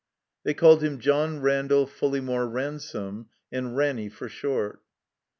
[0.43, 4.81] They called him John Randall Fulleymore Ran some, and Ranny for short.